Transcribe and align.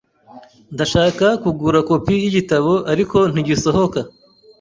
Ndashaka 0.75 1.25
kugura 1.43 1.79
kopi 1.89 2.13
yigitabo, 2.21 2.71
ariko 2.91 3.17
ntigisohoka. 3.31 3.99